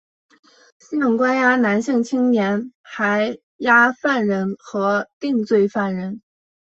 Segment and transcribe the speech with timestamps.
[0.79, 2.01] 现关押男性
[2.31, 6.23] 年青还押犯人和定罪犯人。